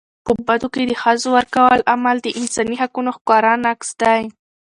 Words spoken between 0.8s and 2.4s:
د ښځو ورکولو عمل د